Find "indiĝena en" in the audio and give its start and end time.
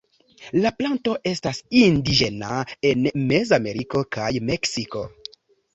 1.81-3.07